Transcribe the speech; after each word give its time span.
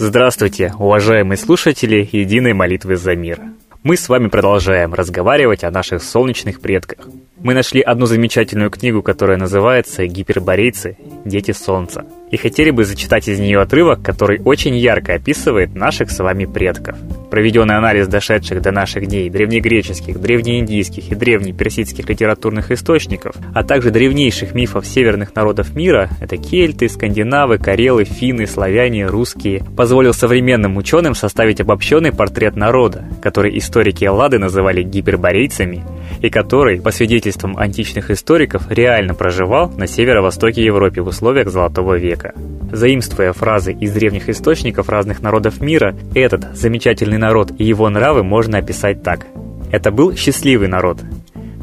Здравствуйте, 0.00 0.72
уважаемые 0.78 1.36
слушатели 1.36 2.08
Единой 2.12 2.52
молитвы 2.52 2.94
за 2.94 3.16
мир. 3.16 3.40
Мы 3.82 3.96
с 3.96 4.08
вами 4.08 4.28
продолжаем 4.28 4.94
разговаривать 4.94 5.64
о 5.64 5.72
наших 5.72 6.04
солнечных 6.04 6.60
предках. 6.60 7.08
Мы 7.40 7.54
нашли 7.54 7.80
одну 7.80 8.06
замечательную 8.06 8.68
книгу, 8.70 9.00
которая 9.02 9.38
называется 9.38 10.04
«Гиперборейцы. 10.06 10.96
Дети 11.24 11.52
Солнца» 11.52 12.04
и 12.30 12.36
хотели 12.36 12.70
бы 12.70 12.84
зачитать 12.84 13.28
из 13.28 13.38
нее 13.38 13.60
отрывок, 13.60 14.02
который 14.02 14.40
очень 14.44 14.76
ярко 14.76 15.14
описывает 15.14 15.74
наших 15.74 16.10
с 16.10 16.18
вами 16.18 16.44
предков. 16.44 16.96
Проведенный 17.30 17.76
анализ 17.76 18.08
дошедших 18.08 18.62
до 18.62 18.70
наших 18.70 19.06
дней 19.06 19.28
древнегреческих, 19.30 20.20
древнеиндийских 20.20 21.10
и 21.10 21.14
древнеперсидских 21.14 22.08
литературных 22.08 22.70
источников, 22.70 23.34
а 23.54 23.64
также 23.64 23.90
древнейших 23.90 24.54
мифов 24.54 24.86
северных 24.86 25.34
народов 25.34 25.74
мира, 25.74 26.08
это 26.20 26.36
кельты, 26.36 26.88
скандинавы, 26.88 27.58
карелы, 27.58 28.04
финны, 28.04 28.46
славяне, 28.46 29.06
русские, 29.06 29.64
позволил 29.76 30.14
современным 30.14 30.76
ученым 30.76 31.14
составить 31.14 31.60
обобщенный 31.60 32.12
портрет 32.12 32.56
народа, 32.56 33.04
который 33.22 33.56
историки 33.58 34.04
Эллады 34.04 34.38
называли 34.38 34.82
гиперборейцами, 34.82 35.84
и 36.20 36.30
который, 36.30 36.80
по 36.80 36.90
свидетельствам 36.90 37.56
античных 37.56 38.10
историков, 38.10 38.70
реально 38.70 39.14
проживал 39.14 39.70
на 39.70 39.86
северо-востоке 39.86 40.64
Европы 40.64 41.02
в 41.02 41.08
условиях 41.08 41.48
Золотого 41.48 41.96
века. 41.96 42.34
Заимствуя 42.72 43.32
фразы 43.32 43.72
из 43.72 43.92
древних 43.92 44.28
источников 44.28 44.88
разных 44.88 45.22
народов 45.22 45.60
мира, 45.60 45.94
этот 46.14 46.56
замечательный 46.56 47.18
народ 47.18 47.52
и 47.58 47.64
его 47.64 47.88
нравы 47.88 48.22
можно 48.22 48.58
описать 48.58 49.02
так. 49.02 49.26
Это 49.70 49.90
был 49.90 50.14
счастливый 50.14 50.68
народ. 50.68 50.98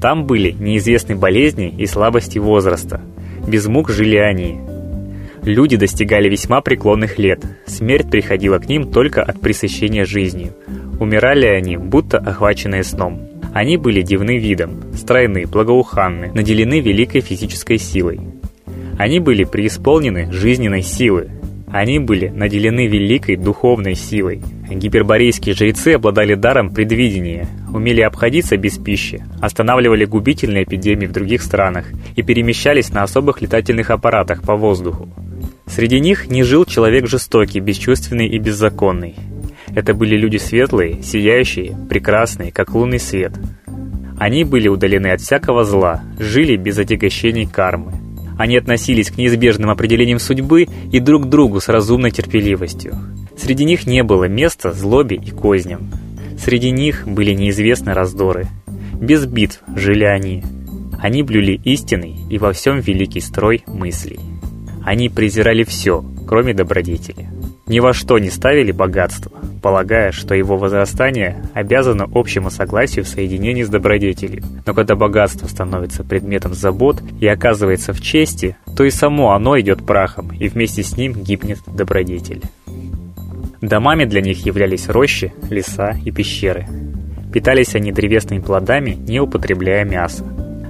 Там 0.00 0.26
были 0.26 0.52
неизвестны 0.52 1.14
болезни 1.14 1.68
и 1.68 1.86
слабости 1.86 2.38
возраста. 2.38 3.00
Без 3.46 3.66
мук 3.66 3.90
жили 3.90 4.16
они. 4.16 4.60
Люди 5.42 5.76
достигали 5.76 6.28
весьма 6.28 6.60
преклонных 6.60 7.18
лет. 7.18 7.40
Смерть 7.66 8.10
приходила 8.10 8.58
к 8.58 8.68
ним 8.68 8.90
только 8.90 9.22
от 9.22 9.40
пресыщения 9.40 10.04
жизнью. 10.04 10.54
Умирали 10.98 11.46
они, 11.46 11.76
будто 11.76 12.18
охваченные 12.18 12.84
сном. 12.84 13.29
Они 13.52 13.76
были 13.76 14.02
дивны 14.02 14.38
видом, 14.38 14.82
стройны, 14.94 15.46
благоуханны, 15.46 16.32
наделены 16.32 16.80
великой 16.80 17.20
физической 17.20 17.78
силой. 17.78 18.20
Они 18.98 19.18
были 19.18 19.44
преисполнены 19.44 20.30
жизненной 20.30 20.82
силы. 20.82 21.30
Они 21.72 21.98
были 21.98 22.28
наделены 22.28 22.86
великой 22.86 23.36
духовной 23.36 23.94
силой. 23.94 24.42
Гиперборейские 24.68 25.54
жрецы 25.54 25.94
обладали 25.94 26.34
даром 26.34 26.72
предвидения, 26.72 27.48
умели 27.72 28.00
обходиться 28.02 28.56
без 28.56 28.78
пищи, 28.78 29.24
останавливали 29.40 30.04
губительные 30.04 30.64
эпидемии 30.64 31.06
в 31.06 31.12
других 31.12 31.42
странах 31.42 31.86
и 32.16 32.22
перемещались 32.22 32.90
на 32.90 33.02
особых 33.02 33.40
летательных 33.40 33.90
аппаратах 33.90 34.42
по 34.42 34.56
воздуху. 34.56 35.08
Среди 35.66 36.00
них 36.00 36.28
не 36.28 36.42
жил 36.42 36.64
человек 36.64 37.06
жестокий, 37.06 37.60
бесчувственный 37.60 38.26
и 38.26 38.38
беззаконный. 38.38 39.14
Это 39.74 39.94
были 39.94 40.16
люди 40.16 40.36
светлые, 40.36 41.02
сияющие, 41.02 41.76
прекрасные, 41.88 42.52
как 42.52 42.74
лунный 42.74 42.98
свет. 42.98 43.32
Они 44.18 44.44
были 44.44 44.68
удалены 44.68 45.08
от 45.08 45.20
всякого 45.20 45.64
зла, 45.64 46.02
жили 46.18 46.56
без 46.56 46.78
отягощений 46.78 47.46
кармы. 47.46 47.92
Они 48.38 48.56
относились 48.56 49.10
к 49.10 49.18
неизбежным 49.18 49.70
определениям 49.70 50.18
судьбы 50.18 50.66
и 50.92 50.98
друг 50.98 51.24
к 51.24 51.28
другу 51.28 51.60
с 51.60 51.68
разумной 51.68 52.10
терпеливостью. 52.10 52.94
Среди 53.36 53.64
них 53.64 53.86
не 53.86 54.02
было 54.02 54.24
места 54.24 54.72
злобе 54.72 55.16
и 55.16 55.30
козням. 55.30 55.90
Среди 56.38 56.70
них 56.70 57.06
были 57.06 57.32
неизвестны 57.32 57.92
раздоры. 57.92 58.46
Без 58.94 59.26
битв 59.26 59.60
жили 59.76 60.04
они. 60.04 60.42
Они 60.98 61.22
блюли 61.22 61.60
истинный 61.64 62.16
и 62.28 62.38
во 62.38 62.52
всем 62.52 62.80
великий 62.80 63.20
строй 63.20 63.62
мыслей. 63.66 64.20
Они 64.84 65.08
презирали 65.08 65.64
все, 65.64 66.04
кроме 66.26 66.52
добродетели. 66.52 67.28
Ни 67.66 67.80
во 67.80 67.92
что 67.92 68.18
не 68.18 68.30
ставили 68.30 68.72
богатство, 68.72 69.32
полагая, 69.60 70.12
что 70.12 70.34
его 70.34 70.56
возрастание 70.56 71.44
обязано 71.54 72.08
общему 72.12 72.50
согласию 72.50 73.04
в 73.04 73.08
соединении 73.08 73.62
с 73.62 73.68
добродетелью. 73.68 74.42
Но 74.66 74.74
когда 74.74 74.96
богатство 74.96 75.46
становится 75.46 76.04
предметом 76.04 76.54
забот 76.54 77.02
и 77.20 77.26
оказывается 77.26 77.92
в 77.92 78.00
чести, 78.00 78.56
то 78.76 78.84
и 78.84 78.90
само 78.90 79.32
оно 79.32 79.58
идет 79.60 79.84
прахом, 79.84 80.32
и 80.32 80.48
вместе 80.48 80.82
с 80.82 80.96
ним 80.96 81.12
гибнет 81.12 81.58
добродетель. 81.66 82.42
Домами 83.60 84.06
для 84.06 84.22
них 84.22 84.46
являлись 84.46 84.88
рощи, 84.88 85.32
леса 85.50 85.94
и 86.04 86.10
пещеры. 86.10 86.66
Питались 87.32 87.74
они 87.74 87.92
древесными 87.92 88.40
плодами, 88.40 88.90
не 88.90 89.20
употребляя 89.20 89.84
мяса. 89.84 90.24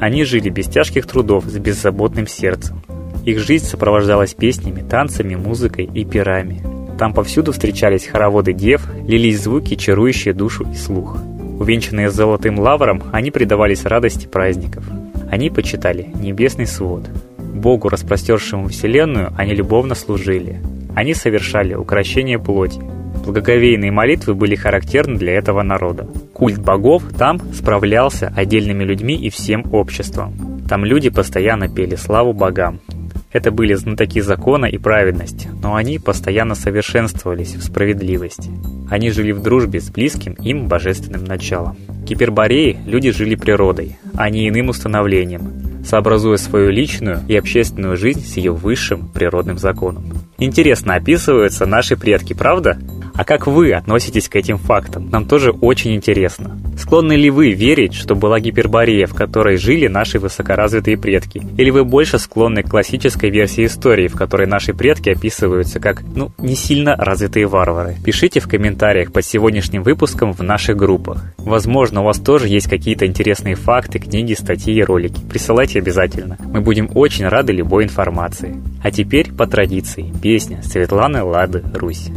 Они 0.00 0.24
жили 0.24 0.48
без 0.50 0.66
тяжких 0.66 1.06
трудов, 1.06 1.44
с 1.46 1.58
беззаботным 1.58 2.26
сердцем. 2.26 2.82
Их 3.24 3.40
жизнь 3.40 3.66
сопровождалась 3.66 4.34
песнями, 4.34 4.88
танцами, 4.88 5.34
музыкой 5.34 5.84
и 5.84 6.04
пирами. 6.04 6.75
Там 6.98 7.12
повсюду 7.12 7.52
встречались 7.52 8.06
хороводы 8.06 8.52
дев, 8.52 8.88
лились 9.06 9.42
звуки, 9.42 9.74
чарующие 9.74 10.32
душу 10.32 10.66
и 10.70 10.74
слух. 10.74 11.18
Увенчанные 11.58 12.10
золотым 12.10 12.58
лавром, 12.58 13.02
они 13.12 13.30
предавались 13.30 13.84
радости 13.84 14.26
праздников. 14.26 14.84
Они 15.30 15.50
почитали 15.50 16.10
небесный 16.14 16.66
свод. 16.66 17.08
Богу, 17.38 17.88
распростершему 17.88 18.68
вселенную, 18.68 19.32
они 19.36 19.54
любовно 19.54 19.94
служили. 19.94 20.60
Они 20.94 21.14
совершали 21.14 21.74
укращение 21.74 22.38
плоти. 22.38 22.80
Благоговейные 23.24 23.90
молитвы 23.90 24.34
были 24.34 24.54
характерны 24.54 25.16
для 25.16 25.34
этого 25.34 25.62
народа. 25.62 26.06
Культ 26.32 26.58
богов 26.58 27.02
там 27.18 27.40
справлялся 27.52 28.32
отдельными 28.36 28.84
людьми 28.84 29.16
и 29.16 29.30
всем 29.30 29.64
обществом. 29.72 30.62
Там 30.68 30.84
люди 30.84 31.10
постоянно 31.10 31.68
пели 31.68 31.96
славу 31.96 32.32
богам, 32.32 32.80
это 33.36 33.50
были 33.50 33.74
знатоки 33.74 34.20
закона 34.20 34.64
и 34.64 34.78
праведности, 34.78 35.50
но 35.62 35.74
они 35.74 35.98
постоянно 35.98 36.54
совершенствовались 36.54 37.54
в 37.54 37.62
справедливости. 37.62 38.50
Они 38.90 39.10
жили 39.10 39.32
в 39.32 39.42
дружбе 39.42 39.80
с 39.80 39.90
близким 39.90 40.32
им 40.34 40.68
божественным 40.68 41.24
началом. 41.24 41.76
Кипербореи 42.08 42.78
люди 42.86 43.10
жили 43.10 43.34
природой, 43.34 43.98
а 44.14 44.30
не 44.30 44.48
иным 44.48 44.70
установлением, 44.70 45.82
сообразуя 45.84 46.38
свою 46.38 46.70
личную 46.70 47.20
и 47.28 47.36
общественную 47.36 47.98
жизнь 47.98 48.24
с 48.24 48.38
ее 48.38 48.52
высшим 48.52 49.08
природным 49.08 49.58
законом. 49.58 50.14
Интересно 50.38 50.94
описываются 50.94 51.66
наши 51.66 51.96
предки, 51.96 52.32
правда? 52.32 52.78
А 53.14 53.24
как 53.24 53.46
вы 53.46 53.72
относитесь 53.72 54.28
к 54.30 54.36
этим 54.36 54.56
фактам? 54.56 55.10
Нам 55.10 55.26
тоже 55.26 55.50
очень 55.50 55.94
интересно. 55.94 56.58
Склонны 56.86 57.14
ли 57.14 57.30
вы 57.30 57.50
верить, 57.50 57.94
что 57.94 58.14
была 58.14 58.38
гиперборея, 58.38 59.08
в 59.08 59.14
которой 59.14 59.56
жили 59.56 59.88
наши 59.88 60.20
высокоразвитые 60.20 60.96
предки? 60.96 61.42
Или 61.58 61.70
вы 61.70 61.82
больше 61.82 62.20
склонны 62.20 62.62
к 62.62 62.70
классической 62.70 63.28
версии 63.28 63.66
истории, 63.66 64.06
в 64.06 64.14
которой 64.14 64.46
наши 64.46 64.72
предки 64.72 65.10
описываются 65.10 65.80
как, 65.80 66.04
ну, 66.14 66.30
не 66.38 66.54
сильно 66.54 66.94
развитые 66.94 67.48
варвары? 67.48 67.96
Пишите 68.04 68.38
в 68.38 68.46
комментариях 68.46 69.10
под 69.10 69.24
сегодняшним 69.24 69.82
выпуском 69.82 70.32
в 70.32 70.42
наших 70.42 70.76
группах. 70.76 71.24
Возможно, 71.38 72.02
у 72.02 72.04
вас 72.04 72.20
тоже 72.20 72.46
есть 72.46 72.68
какие-то 72.68 73.04
интересные 73.04 73.56
факты, 73.56 73.98
книги, 73.98 74.34
статьи 74.34 74.72
и 74.72 74.84
ролики. 74.84 75.20
Присылайте 75.28 75.80
обязательно. 75.80 76.38
Мы 76.40 76.60
будем 76.60 76.88
очень 76.94 77.26
рады 77.26 77.52
любой 77.52 77.82
информации. 77.82 78.62
А 78.84 78.92
теперь, 78.92 79.32
по 79.32 79.48
традиции, 79.48 80.12
песня 80.22 80.62
Светланы 80.62 81.24
Лады 81.24 81.64
Русь. 81.74 82.10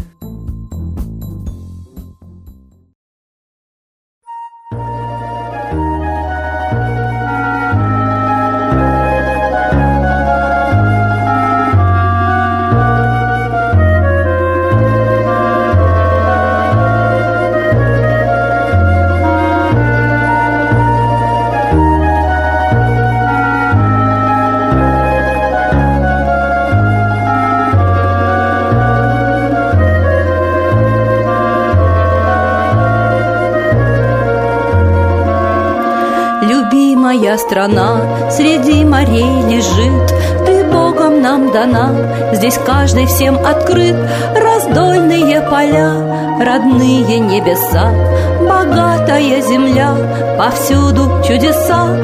Страна 37.50 38.30
среди 38.30 38.86
морей 38.86 39.42
лежит. 39.50 40.13
Ты 40.46 40.63
Богом 40.66 41.22
нам 41.22 41.51
дана, 41.51 41.90
здесь 42.34 42.60
каждый 42.63 43.07
всем 43.07 43.44
открыт. 43.44 43.96
Раздольные 44.36 45.42
поля, 45.42 46.38
родные 46.40 47.19
небеса 47.19 47.92
Богатая 48.40 49.42
земля, 49.42 49.96
повсюду 50.38 51.22
чудеса. 51.28 51.98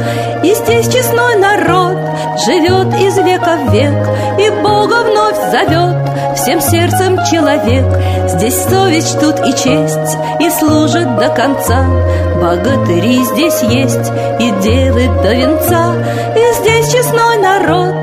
И 0.44 0.54
здесь 0.54 0.88
честной 0.88 1.36
народ 1.38 1.98
живет 2.46 2.94
из 3.02 3.18
века 3.18 3.58
в 3.58 3.74
век 3.74 3.94
И 4.40 4.50
Бога 4.62 5.04
вновь 5.04 5.52
зовет 5.52 5.96
всем 6.36 6.62
сердцем 6.62 7.18
человек 7.30 7.86
Здесь 8.28 8.64
совесть 8.64 9.20
тут 9.20 9.40
и 9.40 9.52
честь, 9.52 10.18
и 10.40 10.50
служит 10.50 11.18
до 11.18 11.30
конца 11.30 11.86
Богатыри 12.42 13.24
здесь 13.24 13.62
есть, 13.64 14.12
и 14.40 14.52
девы 14.62 15.08
до 15.24 15.34
венца 15.34 15.94
И 16.36 16.54
здесь 16.62 16.92
честной 16.92 17.38
народ 17.38 17.96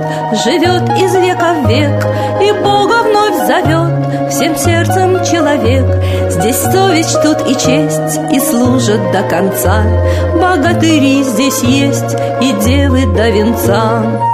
живет 0.45 0.99
из 0.99 1.15
века 1.15 1.55
в 1.55 1.69
век 1.69 2.07
И 2.43 2.53
Бога 2.63 3.03
вновь 3.03 3.47
зовет 3.47 4.03
всем 4.33 4.57
сердцем 4.57 5.23
человек. 5.25 5.85
Здесь 6.31 6.57
совесть 6.57 7.21
тут 7.23 7.47
и 7.49 7.55
честь, 7.55 8.19
и 8.33 8.41
служат 8.41 9.13
до 9.13 9.23
конца. 9.29 9.85
Богатыри 10.41 11.23
здесь 11.23 11.63
есть, 11.63 12.17
и 12.41 12.53
девы 12.65 13.07
до 13.15 13.29
венца. 13.29 14.32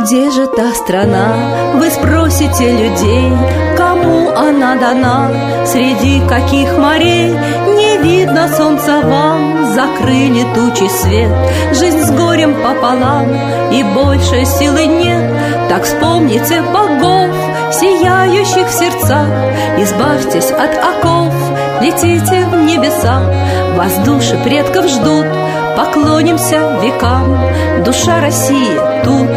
Где 0.00 0.30
же 0.30 0.46
та 0.46 0.72
страна? 0.74 1.74
Вы 1.74 1.90
спросите 1.90 2.70
людей, 2.70 3.32
кому 3.76 4.30
она 4.30 4.76
дана? 4.76 5.30
Среди 5.66 6.20
каких 6.26 6.76
морей 6.78 7.34
не 7.76 7.98
видно 7.98 8.48
солнца 8.48 9.00
вам? 9.02 9.72
Закрыли 9.74 10.44
тучи 10.54 10.88
свет, 10.88 11.30
жизнь 11.74 12.02
с 12.02 12.10
горем 12.10 12.54
пополам, 12.54 13.28
И 13.72 13.82
больше 13.82 14.44
силы 14.44 14.86
нет, 14.86 15.22
так 15.68 15.84
вспомните 15.84 16.62
богов, 16.62 17.30
Сияющих 17.72 18.68
в 18.68 18.72
сердцах, 18.72 19.28
избавьтесь 19.78 20.50
от 20.50 20.72
оков, 20.92 21.32
Летите 21.82 22.46
в 22.46 22.56
небеса, 22.64 23.22
вас 23.76 23.96
души 24.04 24.36
предков 24.44 24.86
ждут, 24.86 25.26
Поклонимся 25.76 26.78
векам, 26.82 27.38
душа 27.84 28.20
России 28.20 28.78
тут, 29.04 29.28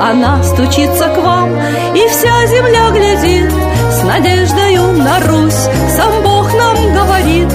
она 0.00 0.42
стучится 0.42 1.08
к 1.08 1.18
вам, 1.18 1.50
и 1.94 2.08
вся 2.08 2.46
земля 2.46 2.90
глядит 2.90 3.52
с 3.90 4.02
надеждою 4.02 4.92
на 4.92 5.20
Русь. 5.20 5.68
Сам 5.96 6.22
Бог 6.22 6.52
нам 6.54 6.94
говорит, 6.94 7.48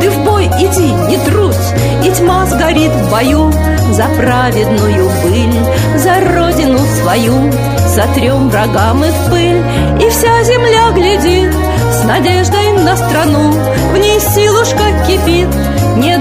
ты 0.00 0.10
в 0.10 0.24
бой 0.24 0.46
иди, 0.46 0.92
не 1.08 1.16
трусь, 1.24 1.72
и 2.04 2.10
тьма 2.10 2.44
сгорит 2.46 2.92
в 2.92 3.10
бою 3.10 3.50
за 3.92 4.04
праведную 4.16 5.08
быль, 5.22 5.98
за 5.98 6.20
родину 6.20 6.78
свою, 7.00 7.52
сотрем 7.88 8.50
врагам 8.50 9.04
и 9.04 9.08
в 9.08 9.30
пыль, 9.30 9.62
и 10.04 10.10
вся 10.10 10.42
земля 10.42 10.90
глядит 10.92 11.54
с 11.92 12.04
надеждой 12.04 12.72
на 12.82 12.96
страну, 12.96 13.52
в 13.92 13.98
ней 13.98 14.20
силушка 14.20 14.82
кипит, 15.06 15.48
не 15.96 16.13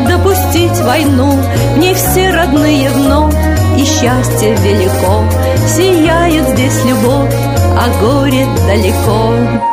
войну, 0.83 1.31
в 1.75 1.77
ней 1.77 1.94
все 1.94 2.30
родные 2.31 2.89
вновь 2.89 3.35
и 3.77 3.85
счастье 3.85 4.56
велико, 4.56 5.24
Сияет 5.68 6.50
здесь 6.50 6.85
любовь, 6.85 7.33
а 7.77 7.89
горе 8.00 8.45
далеко. 8.68 9.72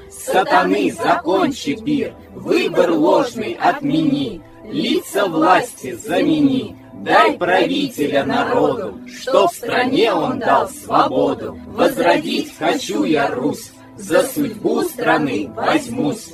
Сатаны, 0.25 0.91
закончи 0.91 1.75
пир, 1.75 2.13
Выбор 2.33 2.91
ложный 2.91 3.53
отмени, 3.53 4.41
Лица 4.65 5.25
власти 5.27 5.93
замени, 5.93 6.75
Дай 7.03 7.35
правителя 7.35 8.23
народу, 8.23 8.99
что 9.07 9.47
в 9.47 9.53
стране 9.53 10.13
он 10.13 10.37
дал 10.37 10.69
свободу. 10.69 11.57
Возродить 11.67 12.55
хочу 12.59 13.03
я 13.03 13.27
Русь, 13.31 13.71
за 13.97 14.21
судьбу 14.21 14.83
страны 14.83 15.49
возьмусь. 15.55 16.33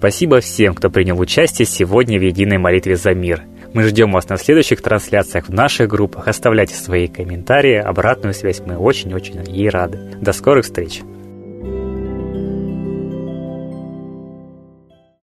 Спасибо 0.00 0.40
всем, 0.40 0.74
кто 0.74 0.88
принял 0.88 1.18
участие 1.20 1.66
сегодня 1.66 2.18
в 2.18 2.22
единой 2.22 2.58
молитве 2.58 2.96
за 2.96 3.14
мир. 3.14 3.49
Мы 3.72 3.84
ждем 3.84 4.12
вас 4.12 4.28
на 4.28 4.36
следующих 4.36 4.82
трансляциях 4.82 5.48
в 5.48 5.52
наших 5.52 5.88
группах. 5.88 6.26
Оставляйте 6.26 6.74
свои 6.74 7.06
комментарии, 7.06 7.76
обратную 7.76 8.34
связь. 8.34 8.60
Мы 8.66 8.76
очень-очень 8.76 9.44
ей 9.48 9.68
рады. 9.68 9.98
До 10.20 10.32
скорых 10.32 10.64
встреч! 10.64 11.02